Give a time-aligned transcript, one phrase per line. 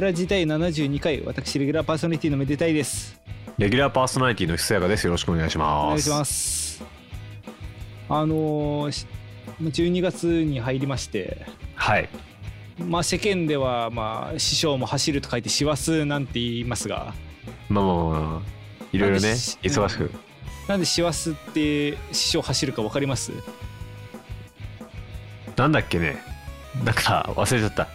[0.00, 3.20] デラ時代72回私レギュラーパーソナリティのめでたいです
[3.58, 5.04] レギュラーパーソナリティのひそやかです。
[5.04, 5.84] よろしくお願いします。
[5.84, 6.82] お願いします
[8.08, 9.06] あのーし
[9.60, 12.08] 12月に入りましてはい。
[12.82, 17.12] まあ世間ではまあ師匠も走ると書いて師走なんて言いますが
[17.68, 20.10] まあまあまあまあ、いろいろね、忙しく。
[20.66, 23.32] なんで師走って師匠走るか分かります？
[25.56, 26.16] なんだっけね。
[26.86, 27.86] なんか忘れちゃった。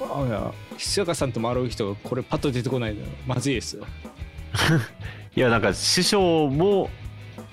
[0.00, 3.84] あいやひやかさんともある人がこれパッと出てこないのまずいですよ。
[5.36, 6.90] いや、なんか師匠も、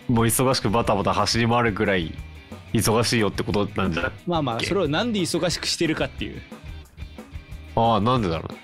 [0.08, 2.14] もう忙しくバタバタ走り回るぐらい
[2.74, 4.12] 忙しいよってことなんじゃない？
[4.28, 6.42] まあまあそれをなんで忙しくしてるかっていう。
[7.76, 8.60] ああ、なんでだろうね。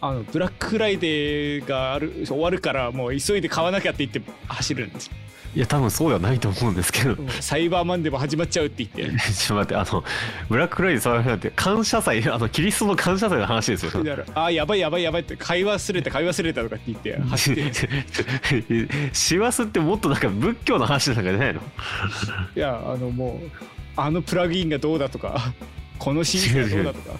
[0.00, 5.12] あのブラックフライデーがある終わるからもう急いで買わなきゃって言って走るんですよ
[5.54, 7.10] いや、多分そうではないと思うんですけど。
[7.12, 7.28] うん。
[7.28, 9.18] サイバーマンデーも始まっちゃうって言って。
[9.32, 10.04] ちょっと待って、あの、
[10.48, 13.90] ブラックフライデー騒がなんて、感謝祭、あの、キリストの感謝祭の話ですよ。
[13.94, 17.18] あーやばいやばいやばいって買い忘れた買い忘れたとかって言って。
[17.30, 18.88] 走って。
[19.12, 21.60] 師走ってもっとなんか仏教の話なんかじゃないの？
[21.60, 23.50] いやあのもう
[23.96, 25.52] あのプラグインがどうだとか。
[25.98, 27.18] このシーンがどうだとか。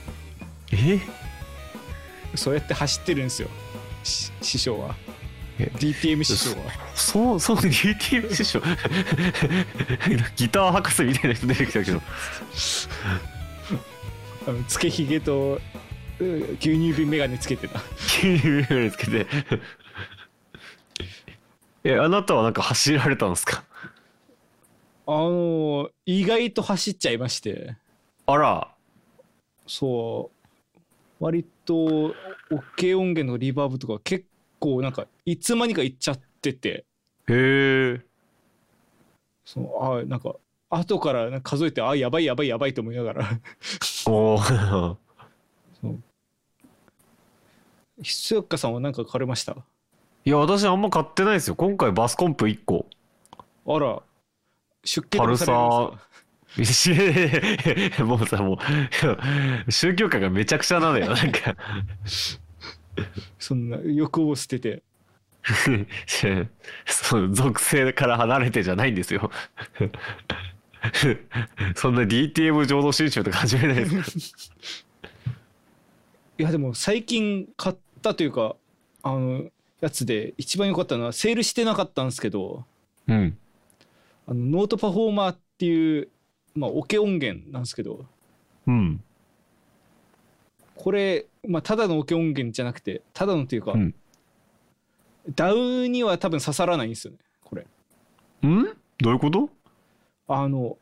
[0.73, 0.99] え？
[2.35, 3.49] そうやって走ってるんですよ。
[4.03, 4.97] し師匠は。
[5.59, 6.57] え？DTM 師匠は
[6.95, 8.61] そうそう DTM 師匠。
[10.37, 12.01] ギター博士みたいな人出てきたけど。
[14.47, 15.61] あのつけひげと
[16.21, 17.81] うん牛乳瓶眼鏡つけてた。
[18.21, 19.27] 急に眼鏡つけて。
[21.85, 23.65] えあなたはなんか走られたんですか？
[25.07, 27.77] あの意外と走っちゃいまして。
[28.27, 28.69] あら。
[29.67, 31.25] そう。
[31.25, 32.15] 割と
[32.51, 34.27] OK 音源のリバーブとか結
[34.61, 36.85] 構なんかいつまにか行っちゃってて
[37.29, 38.01] へえ
[39.45, 40.35] そのあなんか
[40.71, 43.41] 後からなんか数えてあやばいやばいやばいと思いながら。
[44.07, 44.97] おー。
[48.03, 49.57] ひそやかさんは何か買われました？
[50.25, 51.55] いや私あんま買ってないですよ。
[51.55, 52.87] 今回バスコンプ1個。
[53.67, 54.03] あら。
[54.85, 55.53] 出家パルサと
[55.97, 55.99] か
[56.65, 58.59] されもうさも
[59.67, 61.55] う宗教観がめちゃくちゃなのよなんか。
[61.55, 61.57] か
[63.39, 64.83] そんな欲を捨てて
[66.87, 69.31] そう属性から離れてじゃないんですよ。
[71.75, 74.53] そんな DTM 浄土真宗とか始めないです
[76.37, 78.57] いやでも最近買ったというか
[79.03, 79.47] あの
[79.81, 82.67] やつで一番良かったのはセールしてなかったんですけど
[83.07, 83.39] うん。
[84.27, 86.09] あの NotePerformer っていう
[86.55, 88.05] まあオケ音源なんですけど
[88.67, 89.03] うん。
[90.75, 93.95] これ、まあ、ただのオケ音源じゃなくてただのというか、うん
[95.35, 97.67] DAW には多分刺さらないんですよねこれ。
[98.47, 98.65] ん？
[98.99, 99.49] どういうこと？
[100.29, 100.79] あの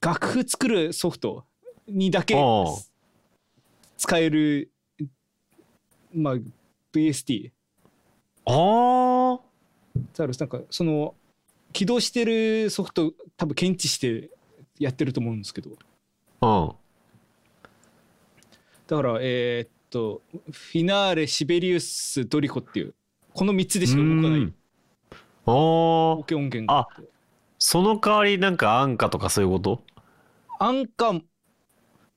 [0.00, 1.44] 楽譜作るソフト
[1.86, 2.64] にだけああ。
[3.96, 4.70] 使える
[6.12, 6.34] まあ
[6.92, 7.50] VST
[8.46, 9.38] あ
[10.12, 11.14] だからなんかその
[11.72, 14.30] 起動してるソフト多分検知して
[14.78, 15.70] やってると思うんですけど。
[16.40, 16.72] あうん。
[18.86, 22.94] だからえーっとフィナーレシベリウスドリコっていう
[23.32, 24.54] この3つでしか動かないうん。
[25.46, 26.78] あ音源が。
[26.78, 27.08] あって
[27.58, 29.82] その代わりなんか安価とかそういうこと？
[30.58, 31.12] 安価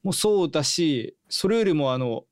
[0.04, 2.24] もそうだしそれよりもあの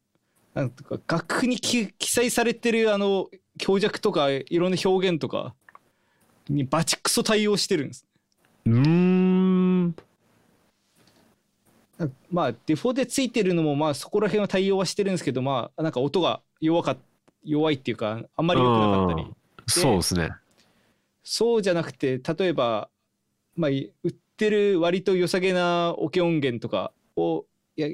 [0.54, 5.54] なんとか楽譜に記記載されてるあの強弱とかいろんな表現とか
[6.50, 8.06] にバチクソ対応してるんです。
[8.66, 9.05] うーん
[12.30, 16.98] まあデフォでついてるのもまあそこら辺は対応はしてるんですけどまあなんか音が弱かっ
[17.46, 19.24] 弱いっていうかあんまり良くなかったり。
[19.24, 19.36] うん。
[19.68, 20.32] そうですね。
[21.24, 22.90] そうじゃなくて例えば、
[23.56, 27.46] まあ、い売ってる割と良さげなオケ音源とかを
[27.78, 27.88] いや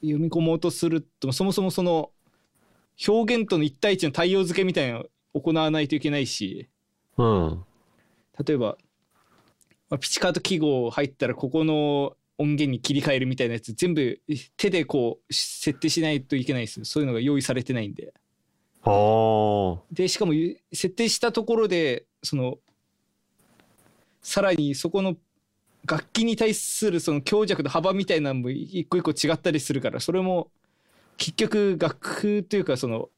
[0.00, 2.10] 読み込もうとするとそもそもその
[3.06, 5.04] 表現との一対一の対応付けみたいなの
[5.34, 6.68] を行わないといけないし。
[7.16, 7.64] うん。
[8.44, 8.76] 例えば、
[9.88, 14.20] まあピチカート記号入ったらここの音源に切り替えるみたいなやつ全部
[14.56, 18.12] 手でこう設定しないといけないですそういうのが用意されてないんで。
[19.90, 22.58] でしかもゆ設定したところでその
[24.22, 25.16] さらにそこの
[25.86, 30.50] 楽器に対するその強弱の幅みたいなのも一個一個違ったりするからそれも
[31.16, 33.08] 結局楽譜というかその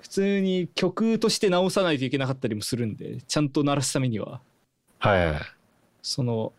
[0.00, 4.40] 普通に曲として直さないといけなかったりもするんでちゃんと鳴らすためには。
[4.98, 5.40] はいはい。
[6.02, 6.52] その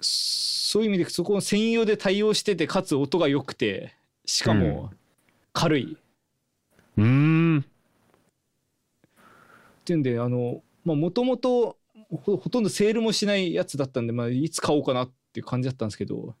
[0.00, 4.90] そういう意味でそこの専用で対応しててかつ音が良くてしかも
[5.52, 5.96] 軽い、
[6.96, 7.60] うーん。
[7.60, 7.64] っ
[9.84, 11.78] ていうんであのもともと
[12.10, 16.34] ほほとんどセールもしないやつだったんで、まあ、いつ買おうかなっていう感じだったんですけど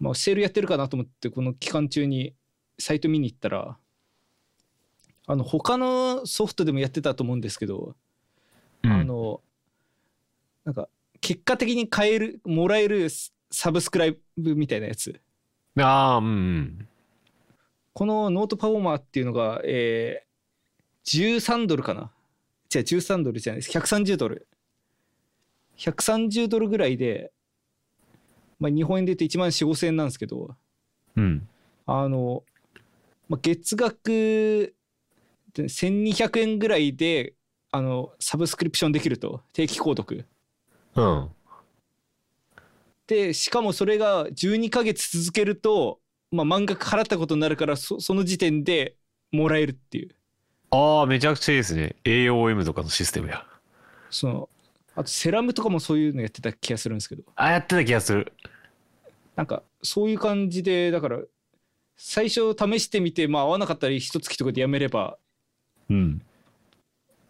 [0.00, 2.34] まあ、セールやってるかなと思ってこの期間中に
[2.78, 3.76] サイト見に行ったら
[5.26, 7.94] あの他のソフトでもやってたと思うんですけど、
[8.82, 8.90] うん。
[8.90, 9.40] あの
[10.64, 10.88] なんか
[11.28, 13.08] 結果的に買えるもらえる
[13.50, 15.20] サブスクライブみたいなやつ。
[15.78, 16.88] ああうんうん。
[17.92, 22.10] この NotePerformer っていうのが、えー、13ドルかな。
[22.74, 23.78] 違う13ドルじゃないです。
[23.78, 24.46] 130ドル。
[25.76, 27.30] 130ドルぐらいで、
[28.58, 30.56] まあ、日本円で言うと1万4 5千円なんですけど
[31.14, 31.46] うん。
[31.84, 32.42] あの、
[33.28, 34.74] まあ、月額
[35.52, 37.34] で1200円ぐらいで
[37.70, 39.42] あのサブスクリプションできると。
[39.52, 40.26] 定期購読
[40.98, 41.28] うん。
[43.06, 46.00] でしかもそれが12ヶ月続けると、
[46.30, 48.96] まあ、満額払ったことになるからそその時点で
[49.32, 50.10] もらえるっていう。
[50.70, 51.96] ああめちゃくちゃいいですね。
[52.04, 53.46] AOM とかのシステムや。
[54.10, 54.48] その
[54.94, 57.22] あとセラムとかもそういうのやってた気がするんですけど。
[57.36, 58.32] あやってた気がする。
[59.36, 61.20] なんかそういう感じでだから
[61.96, 65.16] 最初試してみてまあ合わなかったり一月とかでやめれば
[65.88, 66.22] うん。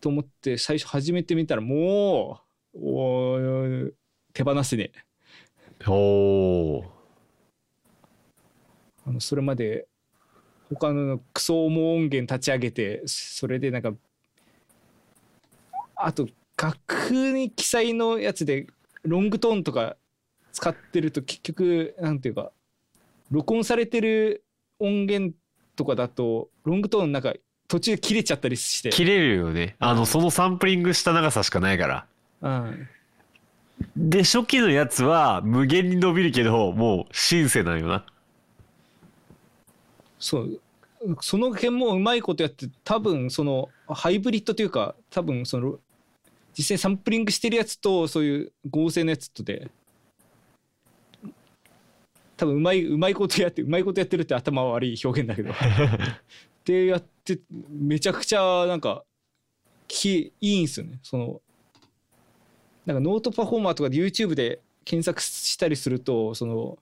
[0.00, 3.92] と思って最初始めてみたらもうおー
[4.32, 5.08] 手放せねえ。
[5.86, 6.84] おお
[9.06, 9.86] あのそれまで
[10.74, 13.92] 他のクソ重音源立ち上げてそれでなんか
[15.96, 16.28] あと
[16.60, 18.66] 楽譜に記載のやつで
[19.02, 19.96] ロングトーンとか
[20.52, 22.50] 使ってると結局なんていうか
[23.30, 24.44] 録音されてる
[24.78, 25.34] 音源
[25.76, 27.32] とかだとロングトーンなんか
[27.68, 28.90] 途中で切れちゃったりして。
[28.90, 29.76] 切れるよね。
[29.78, 32.06] あのそのサンプリングした長さしかないから
[32.40, 32.88] うん、
[33.96, 38.04] で初期のやつは無限に伸びるけどもうシンセなんよな。
[40.18, 40.60] そう。
[41.20, 45.78] その辺もうまいことやって多分そのハイブリッドというか多分その
[46.56, 49.70] 実際サンプリングしてるやつとそういう合成のやつとで
[52.36, 55.52] 多分うまいうまいことやってうまいことやってるって頭悪い表現だけど。
[56.64, 57.40] でやって
[57.70, 59.02] めちゃくちゃなんか
[59.86, 60.98] きいいんすよね。
[61.02, 61.40] その
[62.88, 66.78] なんか NotePerformer とかで YouTube で検索したりするとその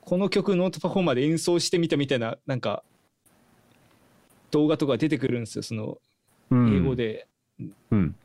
[0.00, 2.82] この曲 NotePerformer で演奏してみたみたいななんか
[4.50, 5.62] 動画とか出てくるんですよ。
[5.62, 5.98] その
[6.50, 7.28] うん英語で、
[7.92, 8.16] うん。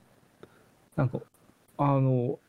[0.95, 1.19] なんか
[1.77, 2.39] あの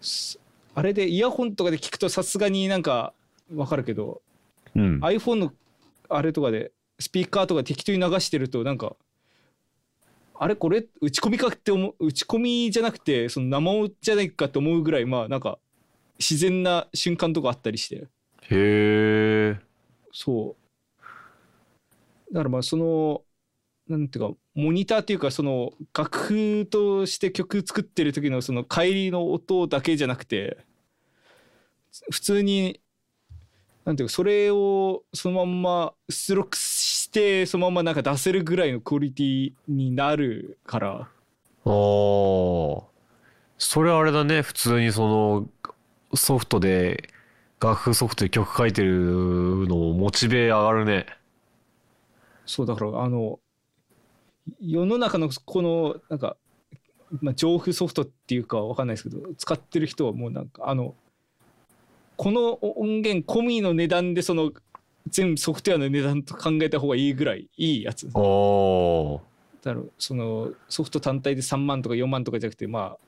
[0.00, 0.40] す
[0.74, 3.12] あれでイヤホンとかで聞くとさすがになんか
[3.54, 4.22] わかるけど
[4.74, 4.98] うん。
[5.02, 5.52] iPhone の
[6.08, 8.96] あれとかでスピーカーとか適当に流してるとなんか
[10.38, 15.58] あれこれ打ち込みかって思う打ち込みじゃなくてその生音じゃないかって思うぐらいまあなんか
[16.18, 17.96] 自然な瞬間とかあったりして。
[17.96, 18.06] へ
[18.50, 19.60] え
[20.12, 22.32] そう。
[22.32, 23.22] だからまあその
[23.88, 30.58] なんていうかモニターっていうかその楽譜として曲作ってる時のその帰りの音だけじゃなくて
[32.10, 32.80] 普通に
[33.84, 36.58] なんていうかそれをそのまんま出力
[37.16, 40.90] してそのままなんか出せるぐらいのクオリティになるから。
[40.90, 41.08] ああ
[43.58, 44.42] それあれだね。
[44.42, 45.48] 普通にその
[46.14, 47.08] ソフトで
[47.58, 51.06] 楽譜ソフトで曲書いてるのモチベ上がるね。
[52.44, 53.40] そうだからあの
[54.60, 56.36] 世の中のこのなんか、
[57.22, 60.94] まあ、情報ソフトっていうかわかんないですけど使ってる人はもうなんかあの
[62.16, 64.52] この音源込みの値段でその
[65.08, 68.08] 全部ソフトウェアの値段と考えた方がいいぐらいいいやつ。
[68.14, 69.20] おお
[69.62, 72.98] だろうそのソフト単体で3万とか4万とかじゃなくてまあ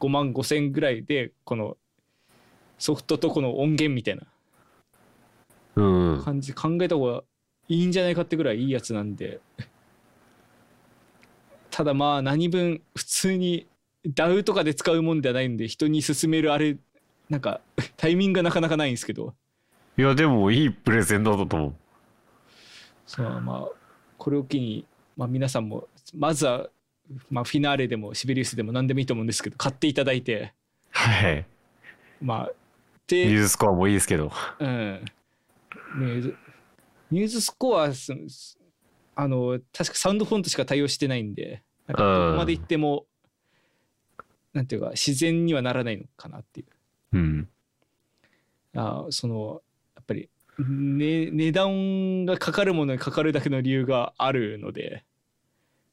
[0.00, 1.76] 5万5千ぐらいでこの
[2.78, 4.22] ソフトとこの音源みたいな
[5.76, 6.22] うん。
[6.22, 7.22] 感じで考えた方が
[7.68, 9.40] いいんじゃないかってぐらいいいやつなんで。
[11.70, 13.66] ただまあ何分普通に
[14.06, 16.76] DAW とかで使うもんではないんで人に勧めるあれ
[17.28, 17.60] なんか
[17.96, 19.34] タイミングがなかなかないんですけど
[19.98, 21.74] いやでもいいプレゼンだったと思う。
[23.06, 23.68] そのまあ
[24.18, 26.68] これを機に、まあ、皆さんもまずは、
[27.30, 30.54] まあ、フィナーレでもシベリウスでも何でもいいと思うんですけど買っていただいて。
[30.90, 31.46] はい
[32.20, 32.52] まあ
[33.10, 34.30] ミュで、ーズスコアもいいですけど。
[34.60, 35.04] うん、
[35.96, 36.36] ミューズ
[37.10, 38.12] ミューズスコアす
[39.16, 43.06] あの確かサウンドフォントしか対応してないんでなんかどこまで行っても
[44.52, 46.64] なんていうか自然にはならないのかなってい
[47.12, 47.18] う。
[47.18, 47.48] うん。
[48.76, 49.62] あその
[50.10, 55.04] ぱり、ね、値段がかかるものにかかるだけの理由があるので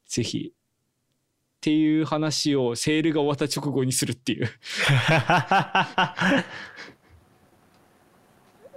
[0.08, 4.48] ぜひっていう話をセールが終わった直後にするっていう。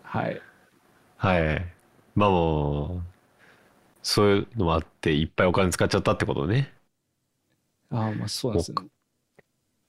[0.03, 0.41] はい。
[1.19, 1.73] はい。
[2.15, 3.03] まあもう
[4.03, 6.73] そういうのもあっていっぱいお金使っちゃったってことね。
[7.91, 8.89] ああまあそうなんですよね。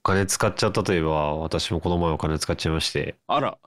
[0.04, 3.16] お金使っちゃったといえば私もこの前お金使っちゃいまして。
[3.26, 3.58] あら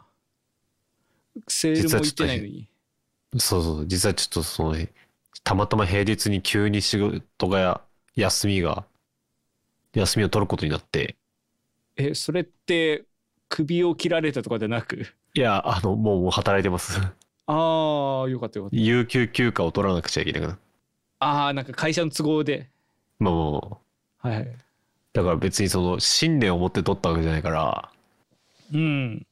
[1.47, 2.67] セールも行ってないのに。
[3.37, 4.87] そうそう、実はちょっとその、
[5.43, 7.81] たまたま平日に急に仕事が
[8.15, 8.85] 休みが、
[9.93, 11.15] 休みを取ることになって、
[11.97, 13.05] えそれって
[13.47, 15.05] 首を切られたとかじゃなく？
[15.33, 16.99] いや、あの、もう働いてます。
[17.47, 18.75] ああよかったよかった。
[18.75, 20.59] 有給休暇を取らなくちゃいけなくなる。
[21.19, 22.69] ああなんか会社の都合で。
[23.19, 23.81] まあも
[24.23, 24.57] う、はいはい。
[25.13, 27.91] だから別にその、信念を持って取ったわけじゃないから、
[28.73, 29.25] うん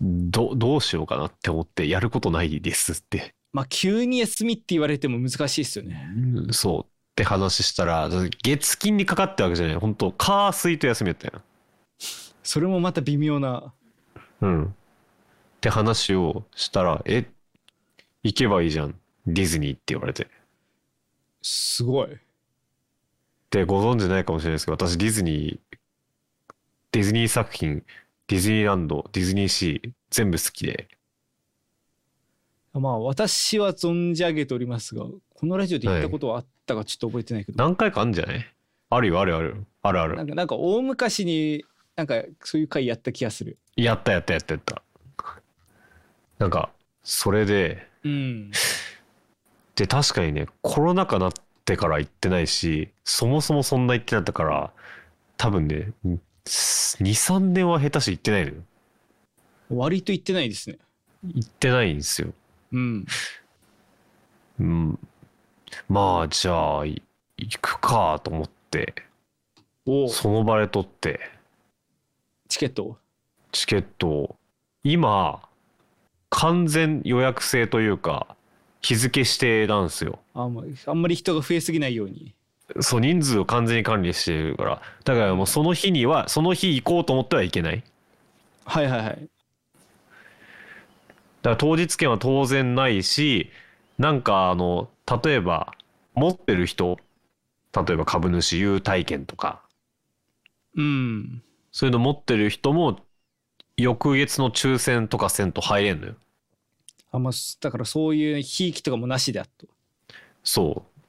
[0.00, 3.34] ど、どうしようかなって思って、やることないですって。
[3.52, 8.08] まあ急に休みって言われても難しいですよねうんそうって話したら、
[8.42, 9.76] 月金にかかってわけじゃない。
[9.76, 11.42] 本当火水と休みやったよ。
[12.42, 13.72] それもまた微妙な
[14.40, 14.64] うん。
[14.64, 14.68] っ
[15.60, 17.26] て話をしたら、え、
[18.22, 18.94] 行けばいいじゃん。
[19.26, 20.28] ディズニーって言われて。
[21.42, 22.08] すごい
[23.50, 25.76] で、ご存知ないかもしれないですけど、私ディズニー、
[26.92, 27.84] ディズニー作品、
[28.30, 30.86] ディズニーランド、ディズニーシー、全部好きで。
[32.72, 38.46] まあ私は存じ上げておりますがこのラジオで言ったことはあったかちょっと覚えてないけど、何回かあるんじゃない？
[38.88, 39.56] あるよ、あるよあるよ。
[39.82, 40.16] あるある。
[40.16, 41.64] なんかなんか大昔に
[41.96, 44.82] なんかそういう回やった気がするやったやったやったやった。
[46.38, 46.70] なんか、
[47.02, 48.52] それで、うん
[49.74, 51.32] で、確かにね、コロナ禍なっ
[51.64, 54.72] てから行ってないし、そもそもそんな行ってなかったから、
[55.36, 55.90] 多分ね、
[56.44, 58.54] 2、3年は下手し行ってないのよ。
[59.70, 60.78] 割と言ってないですね
[61.24, 62.32] 行ってないんですよ。
[62.72, 63.06] うん
[64.58, 64.98] うん。
[65.88, 67.02] まあ、じゃあ、い
[67.36, 68.94] 行くかと思って、
[69.86, 71.20] おその場で取って、
[72.48, 72.98] チケット
[73.52, 74.36] チケットを、
[74.84, 75.40] 今、
[76.28, 78.36] 完全予約制というか、
[78.82, 80.20] 日付指定なんですよ。
[80.34, 82.34] あんまあんまり人が増えすぎないように
[82.80, 84.82] そう、人数を完全に管理してるから。
[85.04, 87.82] だからもうその日には、その日行こうと思ってはいけない。
[88.64, 89.30] はいはいはい
[91.42, 93.50] だから当日券は当然ないし、
[93.98, 94.90] なんかあの、
[95.22, 95.74] 例えば、
[96.14, 96.98] 持ってる人、
[97.74, 99.62] 例えば株主優待券とか、
[100.76, 103.00] うんそういうの持ってる人も、
[103.76, 106.14] 翌月の抽選とかせんと入れんのよ。
[107.12, 109.66] あんまだからそういうひいきとかもなしであと
[110.42, 110.99] そう。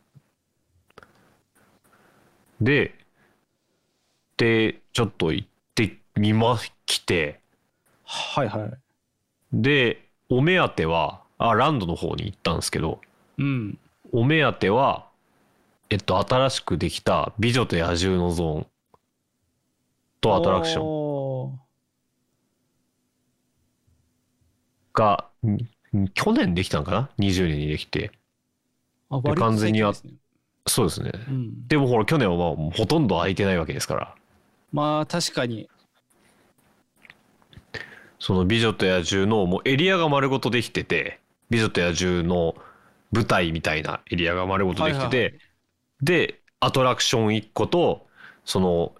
[2.62, 2.94] で、
[4.38, 7.40] で、ちょっと行ってみまきて、
[8.06, 8.72] はいはい。
[9.52, 13.02] で、お目当ては、あ、ランドの方に行ったんですけど、
[13.38, 13.80] うん。
[14.12, 15.08] お目当ては、
[15.90, 18.68] えっと、新しくできた美女と野獣のゾーン。
[20.22, 21.60] とアトラクション。
[24.94, 25.30] が、
[26.14, 28.12] 去年できたのかな ?20 年にできて。
[29.10, 30.21] あ割と完全にや最近ですね
[30.68, 31.12] そうですね。
[31.28, 34.16] うん、でもほら、去年はまあほとんど空いてないわけですから。
[34.72, 35.70] まあ確かに
[38.20, 42.56] その美女と野獣のもうエリアが丸ごとできてて、美女と野獣の
[43.12, 45.40] 舞台みたいなエリアが丸ごとできてて、はいはい
[46.02, 48.08] で、アトラクション1個と、
[48.46, 48.94] その、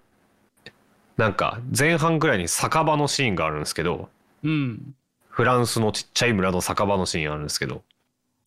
[1.16, 4.08] なんか前半ぐらいに酒場のシーンがあるんですけど、
[4.42, 4.94] うん
[5.28, 7.82] フランスのちっちゃい村の酒場のシーンあるんですけど、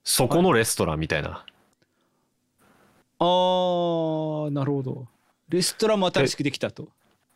[0.03, 1.43] そこのレストランみたいな。
[3.19, 5.07] あーなるほど
[5.49, 6.89] レストランも新しくできたと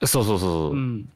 [0.03, 0.71] そうそうそうそう。
[0.74, 1.09] うん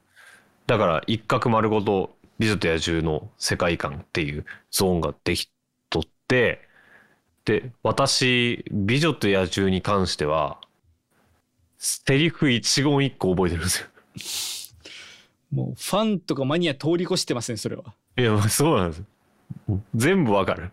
[0.66, 5.50] だから一角丸ごと美女と野獣の世界観っていうゾーンができ
[5.90, 6.62] とって、
[7.46, 10.60] で、私、美女と野獣に関しては、
[11.78, 13.88] セリフ一言一個覚えてるんですよ。
[15.52, 17.84] もうファンとかマニア通り越してますねそれは
[18.18, 19.04] いや、そうなんです。
[19.94, 20.72] 全部わかる。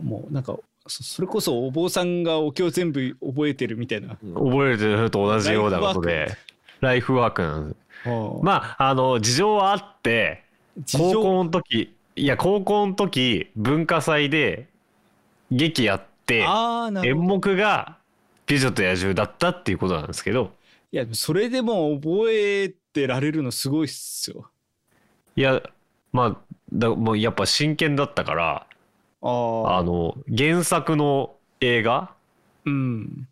[0.00, 4.16] もうなんかそそれこそお坊さんがお経全部覚えてるみたいな。
[4.34, 6.36] 覚えてると同じようなことで、
[6.80, 7.42] ライフワーク。
[7.42, 7.82] なんです。
[8.08, 10.44] ままあ、あの、事情はあって、
[10.92, 14.68] 高校の時、いや、高校の時、文化祭で
[15.50, 16.44] 劇やって、
[17.04, 17.98] 演目が
[18.46, 20.52] 美女と野獣だったっていうことなんですけど、
[20.90, 24.50] いやそれでも覚えてられるのすごいっすよ。
[25.36, 25.62] いや、
[26.12, 28.66] まあ、だもうやっぱ真剣だったから、
[29.22, 32.12] あああの、原作の映画、
[32.64, 33.28] うん、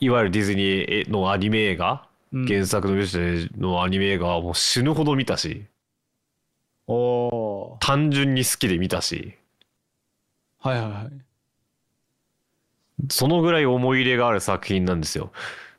[0.00, 5.66] いわゆるディズニーのアニメ映画、うん、原作の美女と野獣のアニメ映画はもう死ぬほど見たし、
[6.86, 7.78] おー。
[7.80, 9.34] 単純に好きで見たし、
[10.60, 11.12] はいはいはい。
[13.10, 15.32] そのぐらい思い入れがある作品なんですよ。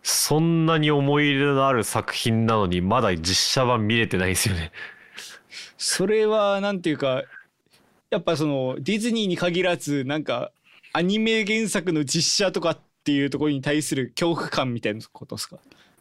[0.03, 4.71] そんなに思い入れのある作品なのに、まだ実写版見れてないんですよね。
[5.77, 7.23] それはなんていうか
[8.09, 10.51] やっぱそのディズニーに限らずなんか
[10.93, 15.57] アニメ原作の実写とかっていうところに対する恐怖感みたいなことですか？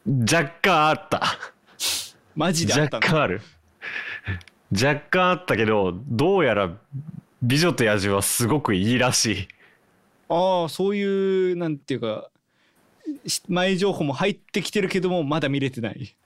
[0.09, 1.23] 若干あった。
[2.37, 3.41] マジであったの若干ある。
[4.73, 6.77] 若干あったけどどうやら
[7.43, 9.49] 「美女と野獣」はすごくいいらしい
[10.29, 12.31] ああそういうなんていうか
[13.29, 16.17] し前情報も入ってきてるけどもまだ見れてない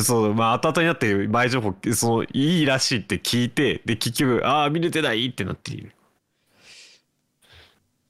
[0.00, 5.88] そうまあ後々になって前情報そのいいらしいって聞いてで結局ああ見れてないってなっている。
[5.88, 5.90] っ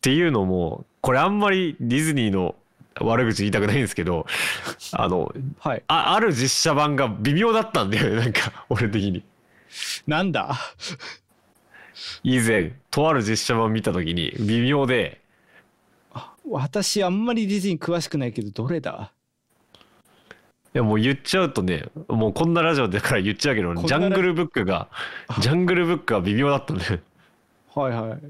[0.00, 2.56] ていうのもこれあんまりディズニーの
[3.00, 4.26] 悪口言いたくないんですけど
[4.92, 5.82] あのはい。
[5.86, 9.22] あある実写版が微妙だったんだよね なんか俺的に。
[10.06, 10.56] なんだ？
[12.24, 15.20] 以前とある実写版見た時に微妙で。
[16.50, 19.12] 私あんまりディズニー詳しくないけどどれだ？
[19.14, 19.21] い
[20.72, 24.88] やもう言っちゃうとねもうこんなラジオだから言っちゃうけどジャングルブックが
[25.40, 26.98] ジャングルブックが微妙だったんだよ。
[27.74, 28.20] はいはい。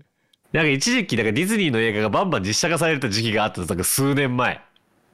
[0.52, 4.60] なんか一時期だからディズニーの映画がバンバン実写化された時期があったなんか数年前。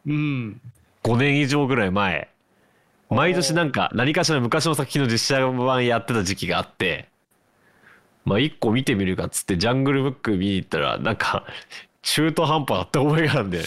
[0.06, 0.60] うん。
[1.04, 2.28] 5年以上ぐらい前。
[3.10, 7.08] 毎年なんか何かしら昔の作品の実写版やってた時期があって。
[8.24, 11.44] まあ一個見てみるかっつってジャングルブック見に行ったらなんか
[12.02, 13.66] 中途半端だった覚えがあるんであま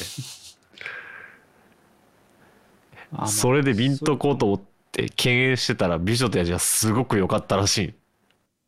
[3.13, 7.93] あそれでビンとこうと思って敬遠してたら美女と野獣はすごく良かったらしい。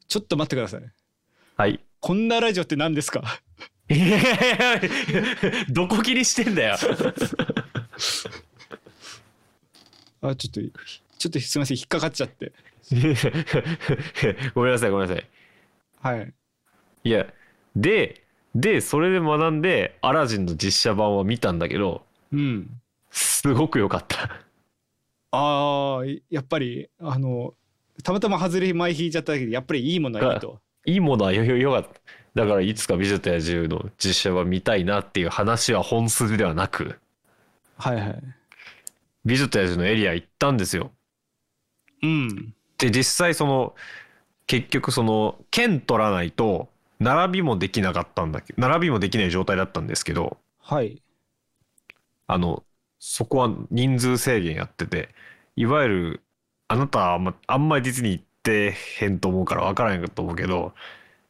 [0.07, 0.81] ちょっと待ってください
[1.55, 1.79] はい。
[1.99, 3.23] こんなラジオって何ですか？
[3.89, 4.89] いやいやいや
[5.69, 6.75] どこ切りしてんだよ。
[10.21, 10.61] あちょっと
[11.17, 12.51] ちょっとすみません引っかかっちゃって。
[14.55, 15.29] ごめんなさいごめんなさい。
[16.01, 16.33] はい。
[17.05, 17.25] いや
[17.75, 18.23] で
[18.55, 22.69] でそれで学んでアラジンの実写版は見たんだけどうん
[23.13, 24.23] すごく良かった。
[25.31, 27.53] ああやっぱりあの
[28.03, 30.59] たまたま外れ前引いちゃっただけでやっぱりいいものはいいと。
[30.85, 31.89] いいものはよよよかった。
[32.35, 36.99] だからいつか「美女と野獣」の実写版見たいなっていう話は本筋ではなく
[37.77, 38.23] はいはい
[39.23, 40.91] 「美女と野獣」のエリア行ったんですよ。
[42.01, 42.55] うん。
[42.79, 43.75] で実際その
[44.47, 51.01] 結局その剣取らないと並びもできなかったんだけど並びもできない状態だったんですけどはい。
[52.27, 52.63] あの
[53.05, 55.09] そこは人数制限やってて
[55.57, 56.21] いわゆる
[56.69, 60.73] あなたはあんまあんまりディズニー行ってへんと思うから分からへんと思うけど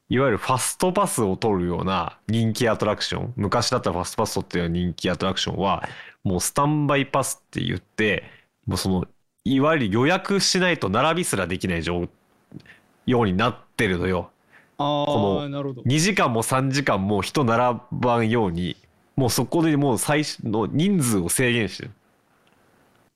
[0.07, 5.89] いわゆるファストパスを取るような人気アトラクション昔だったらファストパス取ってるような人気アトラクションは
[6.23, 8.23] もうスタンバイパスって言って
[8.67, 9.05] もうその
[9.43, 12.07] いわゆる予約しないと並びすらできない状
[13.07, 14.29] ようになってるのよ。
[14.77, 18.77] あこのあなるほど2時間も3時間も人並ばんように
[19.15, 21.91] もうそこでもう最初の人数を制限してる。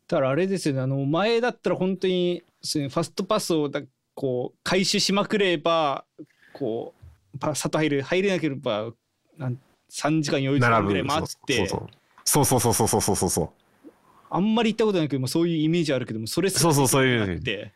[0.08, 0.82] だからあれですよね。
[0.82, 3.82] あの前だったら本当にファストパスをだ
[4.16, 6.06] こう回収しまくれば
[6.54, 6.94] こ
[7.36, 8.92] うパサッと入る入れなければ
[9.38, 9.60] なん
[9.92, 11.68] 3時間4時間ぐらい待って。
[12.24, 13.50] そうそうそうそうそうそうそうそう。
[14.30, 17.74] あんまり行ったことないけどもそういうイメージあるけどもそれすそうそうそういうなって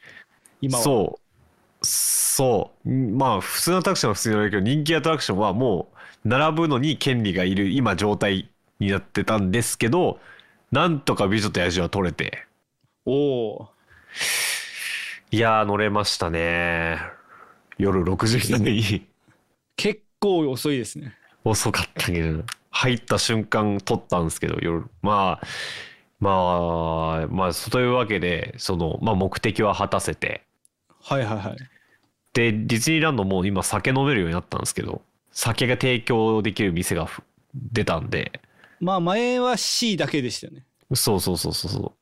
[0.61, 0.83] 今は。
[0.83, 1.19] そ
[1.81, 1.85] う。
[1.85, 2.89] そう。
[2.89, 10.19] まあ普通のアトラクションは普通に乗れるけど人気アトラクションはもう並ぶのに権利がいる今状態になってたんですけど
[10.71, 12.45] なんとか美女と野獣は取れて。
[13.05, 13.69] おお
[15.31, 16.97] いやー乗れましたね。
[17.77, 19.07] 夜6時に
[19.75, 21.15] 結構遅いですね。
[21.43, 22.43] 遅かったけど。
[22.69, 24.85] 入った瞬間撮ったんですけど夜。
[25.01, 25.47] まあ
[26.19, 30.43] まあまあそういうわけでその、まあ、目的は果たせて。
[31.01, 31.57] はいはいはい。
[32.33, 38.41] でディズニーランドも今酒飲めるようになったんですけど酒が提供できる店がふ出たんで。
[38.79, 40.65] まあ前は C だけでしたよね。
[40.93, 41.93] そうそうそうそうそ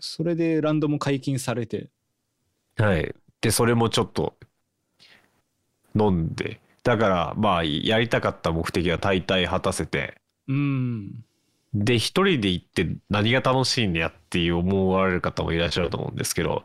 [0.00, 1.90] それでランドも解禁されて。
[2.78, 3.14] うはい。
[3.40, 4.34] でそれもちょっと
[5.94, 6.60] 飲んで。
[6.82, 10.20] だからまあやりたかった目的は大体果たせて。
[10.48, 11.24] うん。
[11.74, 16.64] で一人で行って何が楽しいんやっていう思われる方もいらっしゃると思うんですけど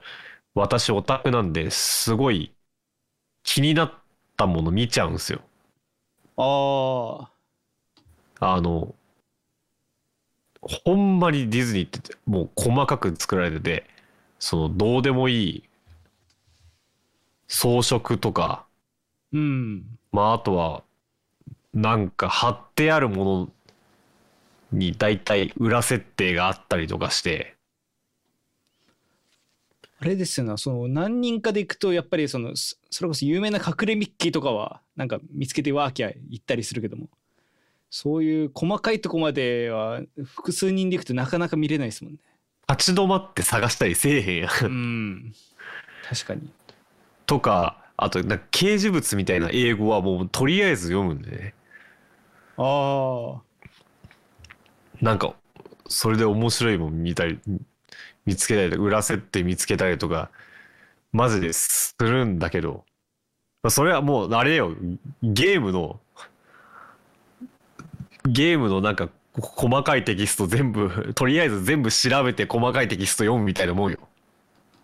[0.56, 2.56] 私オタクなんですごい
[3.44, 3.94] 気になっ
[4.38, 5.42] たもの見ちゃうんですよ。
[6.38, 7.30] あ
[8.40, 8.94] ああの
[10.62, 13.86] ほんまにディズニーってもう細かく作られてて
[14.40, 15.64] そのどうでもいい
[17.48, 18.66] 装飾とか
[19.32, 19.84] うん。
[20.12, 20.84] まああとは
[21.74, 23.50] なんか貼ってあるもの
[24.72, 27.55] に大体裏設定があったりとかして
[30.00, 37.10] あれですよねその何人かで行くとやっぱりそのそそれこそ有名な隠れミッキーとかはなんか見つけてワーキャー行ったりするけども。
[37.98, 42.20] そういう細かいとこまでは複数人で行くとなかなか見れないですもんね。
[42.68, 44.66] 立ち止まって探したりせえへんやん。
[44.66, 45.34] うん。
[46.10, 46.52] 確かに。
[47.26, 51.54] とかあとなんか掲示物みたいな英語はもうとりあえず読むんでね。
[52.58, 53.42] ああ
[55.02, 55.34] なんか
[55.88, 57.40] それで面白いもん見たり
[58.26, 60.30] 見つけたりとか裏設定見つけたりとか
[61.16, 62.84] マジでするんだけど、
[63.64, 64.76] まあそれはもうあれよ、
[65.24, 66.02] ゲームの、
[68.26, 69.08] ゲームのなんか
[69.40, 74.00] こ細かいテキスト全部、 とりあえず全部調べて細かいテキスト読むみたいなもんよ。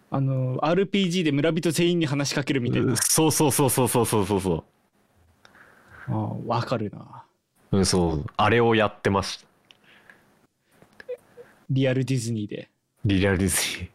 [0.09, 4.65] あの RPG で村人全員に話しかけるみたいなそうそうそうそうそうそうそうそ
[6.07, 7.23] ああわかるな
[7.71, 7.77] う。
[7.77, 8.25] うん、そう。
[8.35, 9.47] あれをやってました。
[11.69, 12.70] リアルディズニーで
[13.05, 13.91] リアルディズニー。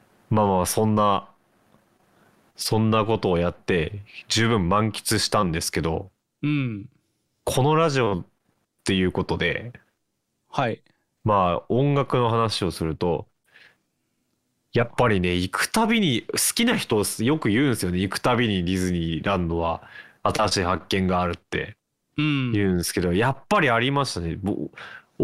[0.30, 1.28] まあまあ、そんな、
[2.56, 6.10] そんなことをやって、十分満喫したんですけど、
[6.42, 6.88] うん
[7.44, 8.26] このラジオっ
[8.84, 9.72] ていうことで、
[10.50, 10.82] はい
[11.24, 13.28] まあ音楽の話をすると、
[14.72, 17.98] やっぱりね、行くたびに、好きな人よく言うんですよね。
[18.00, 19.82] 行くたびにディズニーランドは
[20.22, 21.76] 新しい発見があるって
[22.16, 24.38] うん言うんですけど、やっぱりありましたね。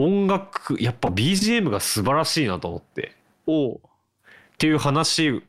[0.00, 3.14] ぼ音楽、やっぱ BGM が素晴らしいなと思って。
[3.46, 3.74] おう。
[3.76, 3.80] っ
[4.58, 5.40] ていう話、っ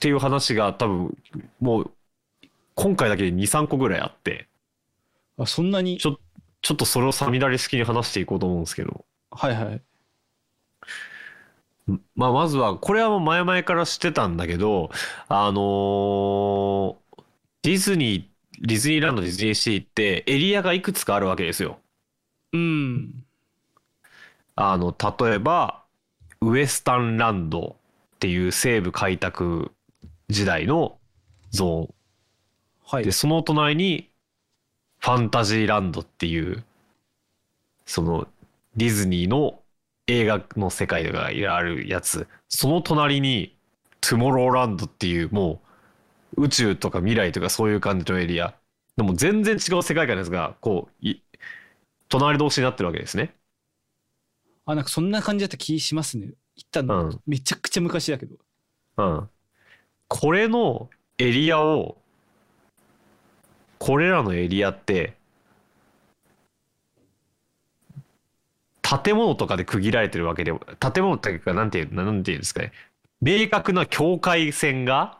[0.00, 1.18] ていう話が多分、
[1.60, 1.90] もう、
[2.74, 4.48] 今回だけで2、3個ぐらいあって、
[5.38, 5.98] あそんなに？
[5.98, 6.18] ちょ
[6.62, 9.82] ちょっとそれをサミダリ式に話していこうと思うんですけど、はいはい。
[12.14, 14.90] まあ、まずは、これはもう前々から知ってたんだけど、
[15.28, 16.96] あのー
[17.62, 21.80] ディズニー、ディズニーランド、ディズニーシーってエリアがいくつかあるわけですよ。
[22.52, 23.27] うん
[24.60, 25.84] あの、例えば、
[26.40, 27.76] ウエスタンランド
[28.16, 29.70] っていう西部開拓
[30.28, 30.98] 時代の
[31.50, 31.94] ゾーン。
[32.84, 34.10] はいで、その隣に、
[34.98, 36.64] ファンタジーランドっていう、
[37.86, 38.26] その、
[38.76, 39.62] ディズニーの
[40.08, 42.26] 映画の世界があるやつ。
[42.48, 43.56] その隣に、
[44.00, 45.62] トゥモローランドっていう、も
[46.36, 48.56] う、宇宙とか未来とかそういう感じのエリア。
[48.96, 51.22] でも全然違う世界観ですが、こう、い
[52.08, 53.37] 隣同士になってるわけですね。
[54.70, 58.36] あなんかそんな感じだった気しますね行ったの、うんめちゃくちゃ昔だけど
[58.98, 59.30] うん。
[60.08, 61.96] これのエリアを、
[63.78, 65.16] これらのエリアって、
[68.82, 72.72] 建物とかで区切られてるわけでも、建物っていうか、なんていう、なんていうんですかね。
[73.20, 75.18] 明確な境界線が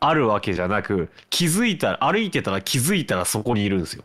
[0.00, 4.04] あるわけじゃなく、気づいたら、歩いてたら気づいたらそこにいるんですよ。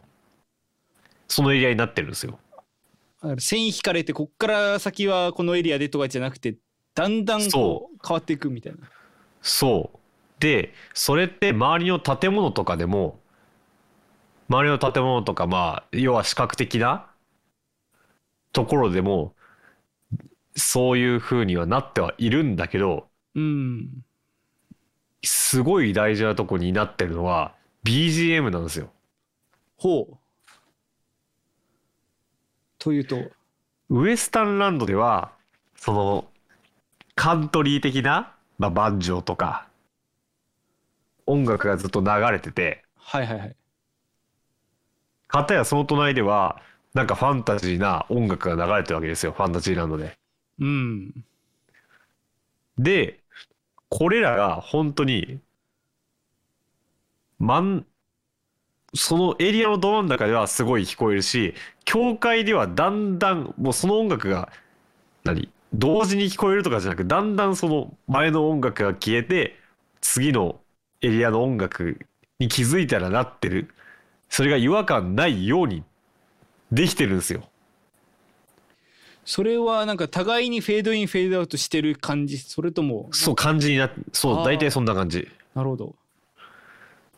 [1.28, 2.40] そのエリアになってるんですよ。
[3.24, 6.58] だから線引かれてこっから先はこのエリアでとかじゃなくて
[6.94, 8.80] だんだんこう変わっていくみたいな
[9.44, 10.00] そう。
[10.40, 13.20] で、それって周りの建物とかでも、
[14.50, 17.12] 周りの建物とか、まあ、要は視覚的な
[18.54, 19.36] ところでも、
[20.56, 23.90] そういう風にはなってはいるんだけど、うん
[25.26, 27.56] すごい大事なとこになってるのは
[27.86, 28.92] BGM なんですよ。
[29.78, 30.18] ほう
[32.84, 33.18] というと？
[33.90, 35.32] ウエスタンランドでは、
[35.78, 36.28] その、
[37.16, 39.70] カントリー的な、まあ、バンジョーとか、
[41.26, 43.56] 音楽がずっと流れてて、はいはいはい。
[45.28, 46.62] かたやその隣では、
[46.94, 50.18] なんかファンタジーな音楽が流れてるわけですよ、ファンタジーランドで。
[50.60, 51.26] うん。
[52.78, 53.22] で、
[53.88, 55.40] これらが本当に、
[57.40, 57.86] まん、
[58.94, 64.50] そのエリアのど真ん中ではすごい聞こえるし、教会ではだんだん、もうその音楽が、
[65.24, 69.60] 何同時に聞こえるとかじゃなく、だんだんその前の音楽が消えて、
[70.02, 70.60] 次の
[71.02, 72.06] エリアの音楽
[72.40, 73.74] に気づいたらなってる。
[74.30, 75.84] それが違和感ないように
[76.72, 77.44] できてるんですよ。
[79.26, 82.38] それはなんか互いにフェードインフェードアウトしてる感じ？
[82.38, 85.28] それともそう、感じになそう、大体そんな感じ。
[85.56, 85.96] なるほど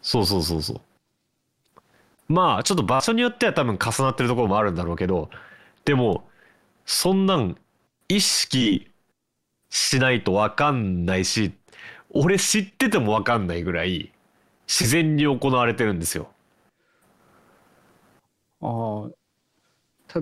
[0.01, 0.81] そうそうそうそう。
[2.27, 5.29] まあ、ちょっと場所によっては多分重なってるところもあるんだろうけど、
[5.85, 6.27] でも、
[6.85, 7.57] そんなん
[8.07, 8.91] 意識
[9.69, 11.53] しないとわかんないし、
[12.09, 14.11] 俺知っててもわかんないぐらい
[14.67, 16.29] 自然に行われてるんですよ。
[18.61, 19.09] あ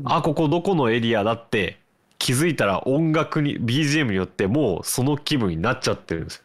[0.05, 1.79] あここどこのエリアだって
[2.17, 6.43] 気づいたら音楽に、BGM によってもうその気分になっちゃってるんですよ。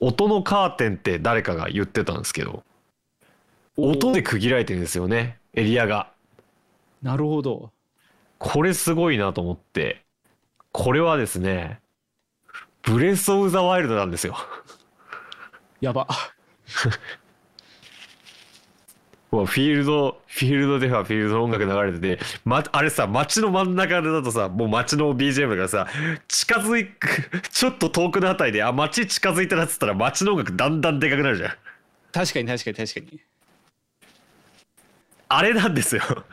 [0.00, 2.64] 音のカーテンって誰かが言ってたんですけど、
[3.76, 6.10] 音で区切られてるんですよね、エリアが。
[7.02, 7.70] なるほど
[8.38, 10.02] これすごいなと思って、
[10.72, 11.80] これはですね、
[12.82, 14.36] ブレス・オブ・ザ・ワイルドなんですよ。
[15.80, 16.06] やば
[19.30, 25.88] も うフィールド、フィールドではフィールドの音楽流れてて、ま、あれさ、街の真ん中だとさ、もう街の BGM だからさ、
[26.28, 26.90] 近づい、
[27.50, 31.50] ちょっと遠くのあたりで、あ、街近づいたなっつったら街の音楽だんだんでかくなるじゃん。
[32.12, 33.20] 確かに確かに確かに
[35.36, 36.02] あれなんですよ。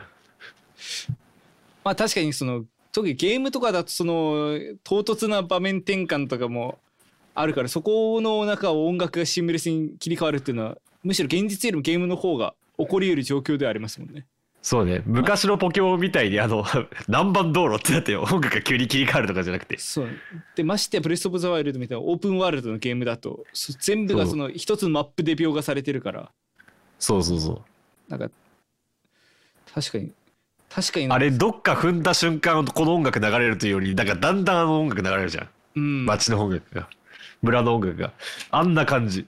[1.84, 6.78] まあ確かにその特にゲームとかだとその唐突な場面転換とかも
[7.34, 14.26] あるからそこの中を音楽がシンムレスに切り替わるっていうのはむしろ現実よりもゲームの方が起こり得る状況ではありますもんね。
[14.62, 15.02] そうね。
[15.06, 16.64] 昔のポケモンみたいにあの
[17.08, 19.78] 何番道路ってなって音楽が急に切り替わるとかじゃなくて。
[19.78, 20.08] そう。
[20.54, 26.30] でましてやブレス・オブ・ザ・ワイルドみたいなオープンワールドのゲームだとそ全部がその一つのマップで描画されてるから。
[26.98, 28.10] そうそうそう。
[28.10, 28.30] なんか
[29.74, 30.12] 確かに。
[30.68, 35.48] 確かにあれどっか踏んだ瞬間この音楽流れるというよりなんかだんだんあの音楽流れるじゃん。
[35.76, 36.06] うん。
[36.06, 36.88] 街の音楽が。
[37.42, 38.12] 村の音楽が。
[38.50, 39.26] あんな感じ。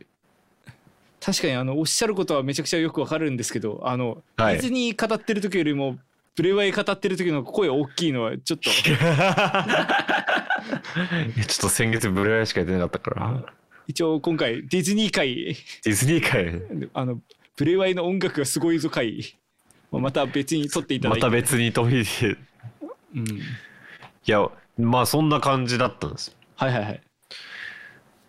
[1.20, 4.54] 確かにあのおっしゃることはめちゃくちゃよくわかるんですけどあの、はい。
[4.54, 5.98] ディズニー語ってる時よりも
[6.34, 8.70] ブレワイ語ってる時の声大きいのはちょっと。
[8.72, 8.96] ちょっ
[11.60, 13.44] と先月ブレワイしかやってなかったから。
[13.88, 16.62] 一応今回ディズニー界ディズニー界
[16.94, 17.20] あの
[17.56, 19.36] ブレワイの音楽がすごいぞ回
[20.00, 22.38] また別に撮っていただいて、また別に飛びで
[23.14, 23.40] うん、い
[24.26, 27.02] やまあそんな感じだったんですはいはいはい。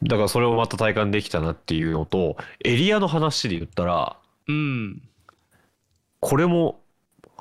[0.03, 5.01] だからそれをまた体感できたなっていうのとエリアの話で言ったらうん。
[6.19, 6.81] これも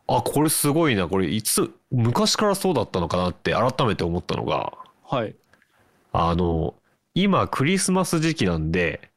[0.06, 1.08] あこれすごいな。
[1.08, 4.72] これいつ昔からそうだったのかなって改めて思ったのが
[5.04, 5.34] はい。
[6.12, 6.74] あの
[7.14, 9.10] 今クリスマス時期なんで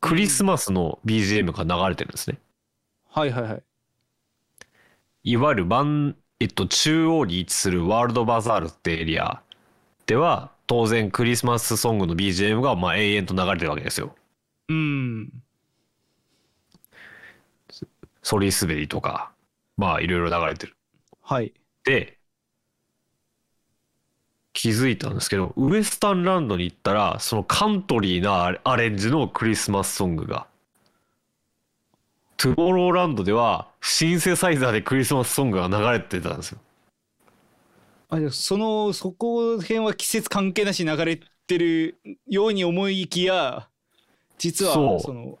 [0.00, 2.38] クリスマスの BGM が流れてるんですね、
[3.08, 3.62] はいはいはい
[5.24, 9.42] いわゆる番、えっと、中央に位置するワールドバザールってエリア
[10.06, 14.14] では当然クリスマスソングの BGM がまあ永遠と流れてるわけですよ。
[14.68, 15.30] うん
[18.22, 19.32] ソリ滑りとか
[19.76, 20.76] まあいろいろ流れてる。
[21.20, 21.52] はい
[21.84, 22.18] で
[24.52, 30.46] 気づいたんですけどウエスタンランドに行ったらそのカントリーなアレンジのクリスマスソングが
[32.42, 36.58] トゥモローランドではシンセサイザーでクリスマスソングが流れてたんですよ。
[38.08, 43.68] あそのそこら辺は季節関係なしに流れてるように思いきや
[44.38, 45.38] 実はその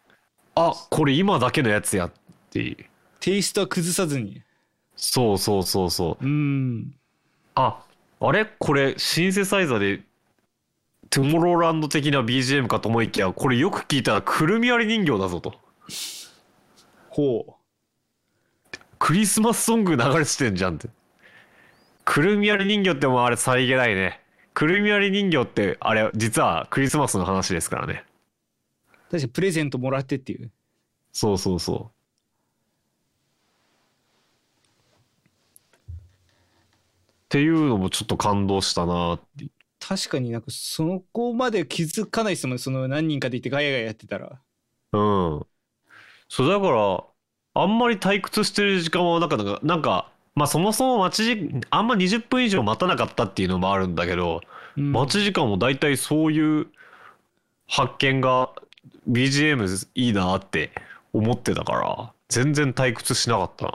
[0.54, 2.12] あこれ今だけのやつやっ
[2.50, 2.62] て。
[2.62, 2.76] いう
[3.18, 4.40] テイストは崩さずに。
[4.94, 6.24] そうそうそうそう。
[6.24, 6.94] うん。
[7.56, 7.82] あ
[8.20, 8.46] あれ？
[8.60, 10.02] これシンセサイザーで
[11.10, 15.54] トゥモローランド的な BGM かと思いきやこれよく聞いたらくるみ割り人形だぞと
[17.12, 17.56] ほ
[18.98, 20.88] クリスマスソング流れててんじゃんって。
[22.06, 24.20] くるみ割り人形ってもうあれさりげないね。
[24.54, 28.04] くるみ割り人形ってあれ実はクリスマスの話ですからね。
[28.88, 30.50] う確かにプレゼントもらってっていう。
[31.12, 31.92] そうそうそう。
[35.92, 39.46] っていうのもちょっと感動したなって
[39.80, 44.40] 確かになんかその子まで気づかないですもんその何人かでいてガヤガヤやってたら。
[44.92, 45.46] うん。
[46.32, 47.04] そうだから、
[47.62, 54.40] あんまり退屈してる時間はなかったが、なんか、まあそもそも待ち時、あんま20分以上待たなかったっていうのもあるんだけど、
[54.78, 54.92] うん。
[54.92, 56.68] 待ち時間も大体そういう
[57.68, 58.48] 発見が
[59.10, 60.70] BGM いいなって
[61.12, 63.72] 思ってたから、全然退屈しなかったな。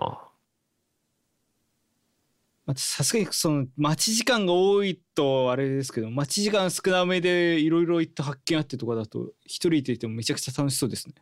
[2.65, 11.13] まあさすがにその待ち時間が多いとあれですけど待ち時間少なめでいろいろ行った発見あってとかだと一人いていてもめちゃくちゃ楽しそうですね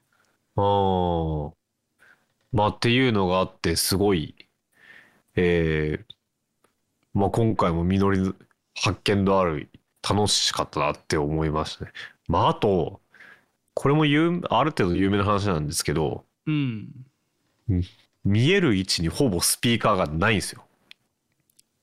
[0.55, 1.53] うん。
[2.51, 4.35] まあっていうのがあって、すごい、
[5.35, 6.15] えー
[7.13, 8.33] まあ今回も実り
[8.75, 9.69] 発見のある
[10.07, 11.91] 楽しかったなって思いましたね。
[12.27, 13.01] まああと、
[13.75, 17.05] これも有ある程度有名な話なんですけど、うん
[18.25, 20.65] 見える位置にほぼスピーカーがないんですよ。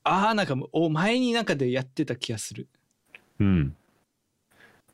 [0.03, 2.69] ああなんかもうお前になんかでやってた気がする
[3.39, 3.75] うん。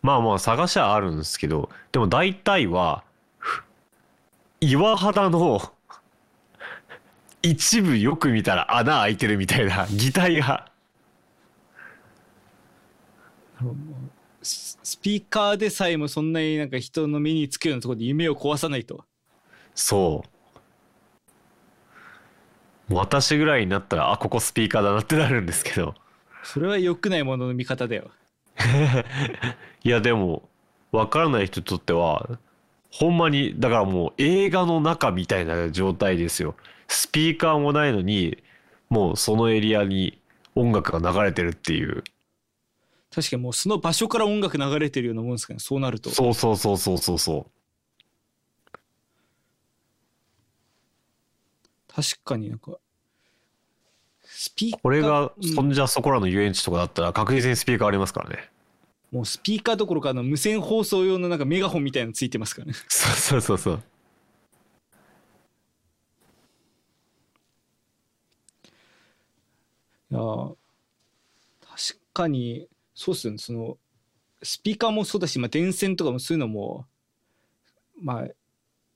[0.01, 3.09] まあまあ探しはあるんですけど、でも大体は、ふ
[4.62, 5.62] 岩肌の
[7.41, 10.69] 一部よく見たら穴開いてるみたいな擬態が。
[14.41, 19.04] ススピーカーでさえもそんなになんか人の目につくようなところで夢を壊さないと
[19.76, 20.24] そ
[22.89, 22.93] う。
[22.93, 25.93] 私ぐらいになったら、あ、ここスピーカーだなってなるんですけど。
[26.43, 28.10] それは良くないものの見方だよ
[29.84, 30.50] いや、でも、
[30.91, 32.39] わからない人にとっては、
[32.91, 36.56] ほんまに、だからもう映画の中みたいな状態ですよ。
[36.88, 38.38] スピーカーもないのに、
[38.89, 40.19] もうそのエリアに
[40.56, 42.04] 音楽が流れてるっていう。
[43.13, 47.52] 確かにもうその場所から音楽流れてるようなもんですからねそうなるとそうそうそうそうそうそう。
[51.88, 52.78] 確かになんか
[54.23, 58.49] スピーカーこれが、うんそんじゃそこらの遊園地とかだったら確実にスピーカーありますからね。
[59.12, 62.74] もうスピーカーどころかあの無線放送用のなんかメガホンみたいなのついてますからね。
[62.88, 63.84] そうそうそうそう。
[70.12, 70.56] いやー
[71.62, 73.39] 確かにそうっすよね。
[73.39, 73.78] その
[74.41, 76.86] スピーカーもそうだし、まあ、電線とかもそういうのも
[78.02, 78.28] まあ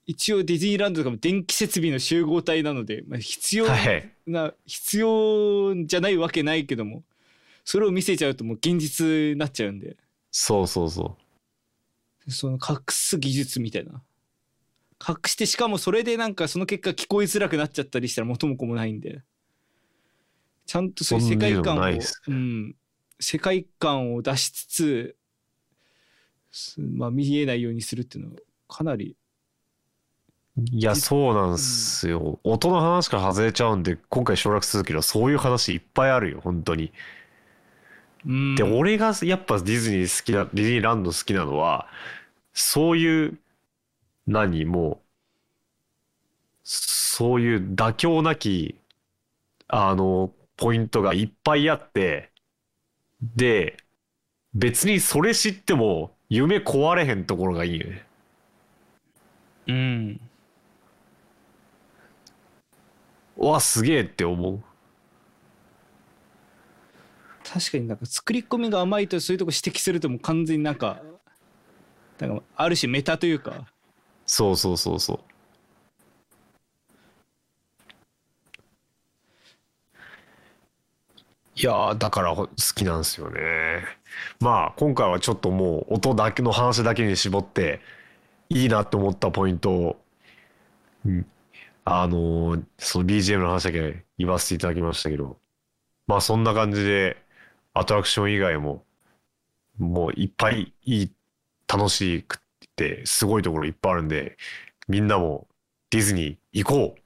[0.06, 7.02] 一応ディズニーランドとかも電気設備の集合体なので、まあ、必要はいな、必要じゃないわけないけども
[7.64, 9.96] それを見せちゃうともう現実になっちゃうんで
[10.36, 11.16] そうそうそ
[12.28, 14.02] その隠す技術みたいな。
[15.06, 19.22] 隠してしかもそれでなんかその結果聞こえづらくなっちゃったりしたら元も子もないんで。
[20.66, 21.82] ちゃんとそういう世界観を、
[22.26, 22.74] うん、
[23.20, 25.16] 世界観を出しつつ
[26.50, 29.16] すまあ見えないようにするっていうのはかなり
[30.56, 36.86] ういやそうなんすよ、音の話から外れちゃうんで今回省略するけどそういう話いっぱいあるよ本当に。
[36.86, 36.90] うん
[38.26, 41.88] で俺がやっぱディズニー好きなディズニーランド好きなのは
[42.54, 43.38] そういう
[44.26, 44.98] 何もう
[46.64, 48.76] そういう妥協なき
[49.68, 52.30] あのポイントがいっぱいあって
[53.22, 53.76] で
[54.54, 58.06] 別にそれ知っても夢壊れへんところがいいよね。
[59.66, 60.20] うん。
[63.36, 64.62] うわすげえって思う
[67.54, 71.00] 確かになんか作り込みが甘いとそういうとこ指摘するともう完全になんか
[72.18, 73.68] なんかある種メタというか。
[74.26, 75.20] そうそうそうそう。
[81.54, 83.84] いやだから好きなんですよね。
[84.40, 87.80] まあ今回はちょっともう音だけの話だけに絞って
[88.48, 89.96] いいなって思ったポイントを、
[91.06, 91.26] うん、
[91.84, 95.38] あのーその BGM の話だけ言わせていただきましたけど。
[96.06, 97.23] まあそんな感じで
[97.74, 98.84] アトラクション以外も
[99.78, 101.12] もういっぱいいい
[101.66, 102.38] 楽しくっ
[102.76, 104.36] てすごいところいっぱいあるんで
[104.88, 105.48] みんなも
[105.90, 107.00] ディズニー行こう。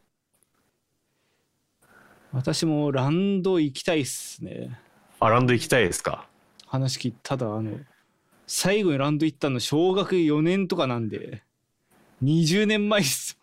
[2.32, 4.78] 私もランド行きたいっすね。
[5.18, 6.26] あランド行きたいですか？
[6.66, 7.78] 話聞いただあの
[8.46, 11.42] 最後にランド行ったの小学4年とかなんで。
[12.22, 13.38] 20年前っす。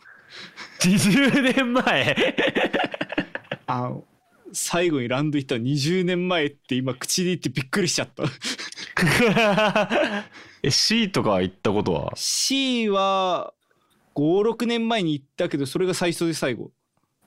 [0.81, 2.35] 20年前？
[3.65, 4.03] あの
[4.55, 8.23] 最後にランド行ったの20年前って今口で言ってびっくりしちゃった。
[10.63, 13.53] え C とか行ったことは？C は
[14.15, 16.71] 56年前に行ったけどそれが最初で最後。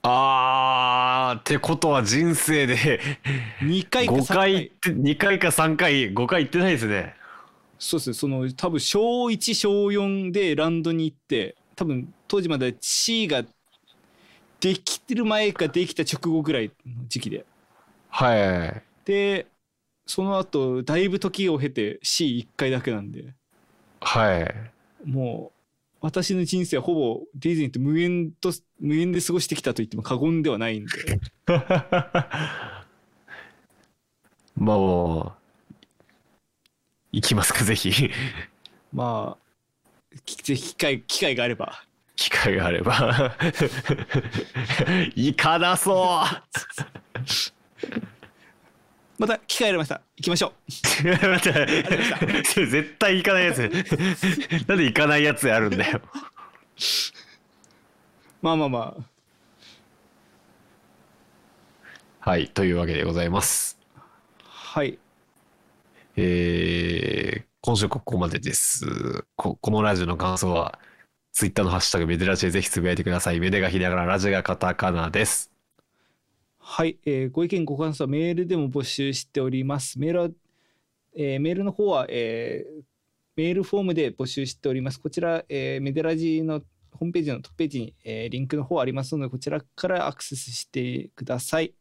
[0.01, 2.99] あーってことは人生で
[3.61, 7.13] 2回か3 5回回行って2回か3回5回行ってないですね。
[7.77, 8.13] そうですね。
[8.15, 13.43] その多分小1小4でランドに行って多分当時まだ C が
[14.59, 17.45] できてる前かできた直後ぐらいの時期で。
[18.09, 18.83] はい。
[19.05, 19.47] で
[20.05, 23.33] その後だいぶ時を経て C1 回だけなんで。
[24.01, 25.09] はい。
[25.09, 25.59] もう
[26.01, 30.91] 私の人生はほぼディズニーと無縁と無縁で過ごしてきたと言っても過言ではないんで。
[34.55, 35.33] ま あもう
[37.11, 38.09] 行きますかぜひ。
[38.93, 39.49] まあ
[40.25, 41.83] きぜひ機会機会があれば
[42.19, 43.33] 機会があれば。
[45.15, 45.95] 行かなそう。
[49.17, 50.01] また機会ありました。
[50.17, 50.51] 行きましょう。
[51.29, 51.65] 待って。
[52.67, 53.59] 絶対行かないやつ。
[54.67, 56.01] なんで行かないやつやるんだよ。
[58.41, 59.03] まあまあまあ。
[62.29, 63.79] はいというわけでございます。
[64.43, 64.99] はい。
[66.17, 69.25] えー今週ここまでです。
[69.35, 70.79] ここのラジオの感想は
[71.39, 75.49] ツイッターのハッシュタグメデラジでぜひつぶやいてくださいメデがひらがなラジがカタカナです
[76.59, 79.97] はい、えーご意見ご感想はメールでも募集しております。
[79.97, 80.29] メールは、
[81.15, 82.83] えーメールの方は、えー
[83.37, 84.99] メールフォームで募集しております。
[84.99, 86.59] こちら、えーメデラジの
[86.91, 91.73] ホームページのトップページに、えーリンクの方ありますので、こちらからアクセスしてください。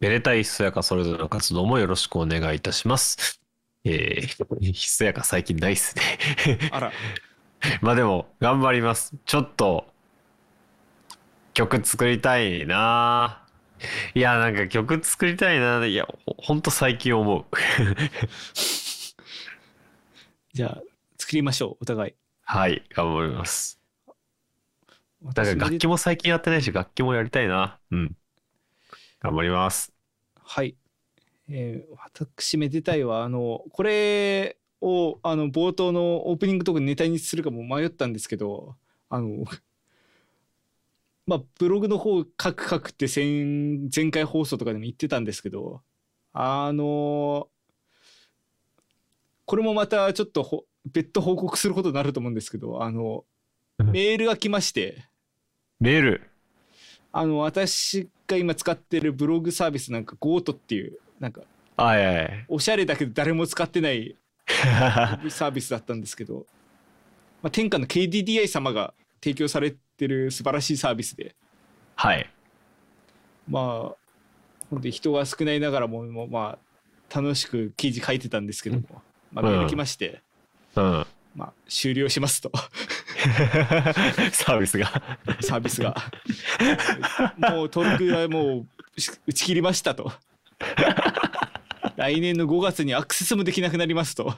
[0.00, 3.40] めでたいひそやかそれぞれの活動もよろしくお願いいたします
[3.84, 6.02] えー、ひそやか最近ないっすね
[6.70, 6.92] あら、
[7.82, 9.14] まあでも頑張ります。
[9.24, 9.86] ちょっと
[11.54, 13.42] 曲作りたいな。
[14.14, 15.84] いやなんか曲作りたいな。
[15.86, 17.44] いやほほんと最近思う。
[20.52, 20.82] じゃあ、
[21.18, 22.14] 作りましょう、お互い。
[22.44, 23.80] はい頑張ります。
[25.22, 27.78] だから私楽器も最近やってないし楽器もやりたいな。
[27.90, 28.16] うん。
[29.20, 29.92] 頑張ります。
[30.42, 30.76] はい。
[31.48, 38.76] えー私めでたいはあのこれをあの冒頭のオープニングとかネタにするかも迷ったんですけど
[39.08, 39.44] あの
[41.26, 45.82] まあブログの方書く書くって前前回放送とかでも言ってたんですけど
[46.32, 47.48] あの
[49.44, 53.24] これもまたちょっとほ別途報告することになると思うんですけどあの
[53.80, 53.92] うん。
[53.92, 55.06] メールが来まして。
[55.80, 56.30] メール。
[57.12, 61.42] あの私が今使ってるブログサービスなんか GoTo っていうなんか
[61.76, 62.28] はいい。
[62.48, 64.16] おしゃれだけど誰も使ってない
[65.30, 66.46] サービスだったんですけど、
[67.42, 71.34] まあ、天下の KDDI 様が提供されてる素晴らしいサービスで
[71.96, 72.30] はい。
[73.48, 73.96] まあ
[74.70, 76.58] ほんで人が少ないながらもま
[77.10, 80.22] あ楽しく記事書いてたんですけども、まあ、メール来まして、
[80.76, 81.06] うん。
[81.34, 82.50] まあ、終了しますと
[84.32, 84.86] サービスが。
[85.40, 85.94] サービスが
[87.38, 90.12] もう登録はもうし打ち切りましたと
[92.00, 94.34] 来年の5月にアクセスもできなくなりますと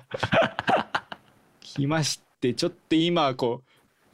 [1.62, 3.62] 来ましてちょっと今こ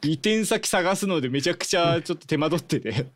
[0.03, 3.07] う移転先探すのでめちゃくちゃちょっと手間取ってて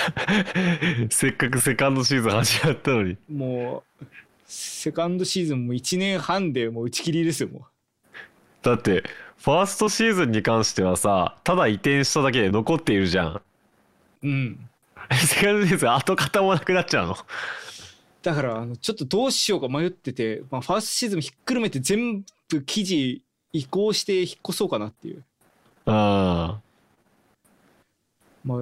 [1.10, 3.18] せっかくセカンドシーズン始まったのに。
[3.30, 4.06] もう
[4.46, 7.66] セカンドシーズンも1年半でもう打ち切りですよも
[8.62, 9.04] だって、
[9.38, 13.32] ファーストシーズンに関してはさ、ただ移転しただけで残っているじゃん。
[13.34, 13.42] う
[14.22, 14.70] うん
[15.12, 17.18] セカンドシーズン跡形もなくなっちゃうの？
[18.26, 23.22] だからあのちょっとどうしようか迷ってて、まあ、ファーストシーズンひっくるめて全部記事
[23.52, 25.22] 移行して引っ越そうかなっていう。
[25.84, 26.58] あ
[28.44, 28.58] まあ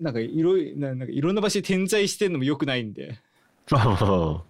[0.00, 3.18] なんかいろいななんかいろんな場所で点在してんのもよくないんで、
[3.70, 4.42] あ。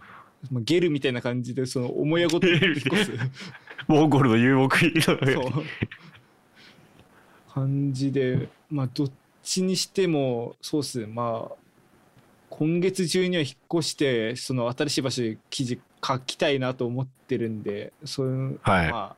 [0.53, 3.13] まあ、ゲルみたいな感じでその母屋ごと引っ越す。
[3.89, 5.23] モンゴルの遊牧民そのう。
[7.53, 11.07] 感じでまあどっちにしてもそうっすね。
[11.07, 11.66] まあ
[12.51, 19.17] 今月中には引っ越してその新しい場所で記事書きたいなと思ってるんでそういう、はいまあ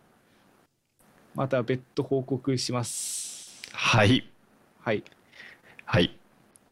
[1.34, 4.28] また別途報告しますはい。
[4.80, 5.04] はい
[5.84, 6.18] はい。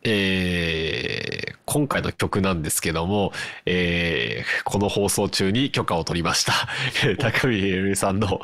[0.03, 3.33] えー今回の曲なんですけども、
[3.65, 6.53] えーこの放送中に許可を取りました。
[7.19, 8.41] 高見えるさんの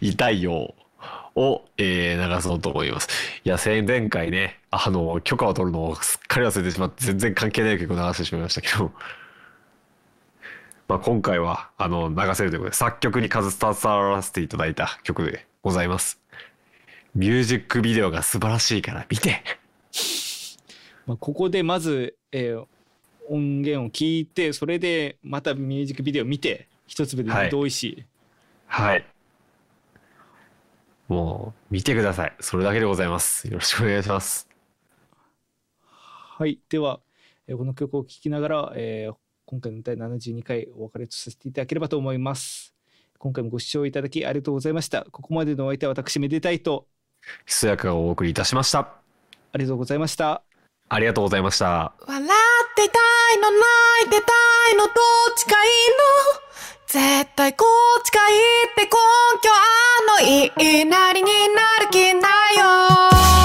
[0.00, 0.74] 痛いよ
[1.36, 3.08] を、えー流そうと思います。
[3.44, 8.92] いや、前前回ね、あの、許可を取るのをすっかり忘れてしまって、全然関係ない曲を流してしまいましたけど、
[10.88, 13.44] まあ今回は、あの、流せるということで、作曲に携
[13.84, 16.20] わらせていただいた曲でございます。
[17.14, 19.42] ミュージックビデオが素晴らしいから見て
[21.06, 22.66] まあ、ここでまず、えー
[23.28, 28.04] 音源を聞いてそれでまたミュージックビデオ見て一粒で同意し、
[28.66, 29.04] はい。
[31.08, 32.36] もう、見てください。
[32.40, 33.46] それだけでございます。
[33.48, 34.48] よろしくお願いします。
[35.80, 37.00] はい、では、
[37.46, 39.16] えーこの曲を聴きながら、えー
[39.48, 42.74] 今回の第72回お別れとさせていただければと思います。
[43.16, 45.06] 今回もご視聴いただきありがとうございました。
[45.12, 46.88] ここまでのお相手は私めでたいと
[47.46, 48.80] ひそやかがお送りいたしました。
[49.52, 50.42] ありがとうございました。
[50.88, 51.94] ありがとうございました。
[52.08, 52.98] 笑っていた
[53.34, 53.62] いの泣
[54.06, 54.32] いてた
[54.72, 54.94] いのどっ
[55.36, 56.45] ちがいいの
[56.96, 57.04] 絶
[57.36, 57.66] 対こ
[58.00, 63.35] っちがいって根拠あんの言いなりになる気ないよ。